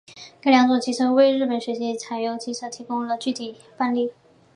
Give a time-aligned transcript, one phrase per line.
[0.41, 4.11] 这两种机车为日本学习柴油机车技术提供了具体范例。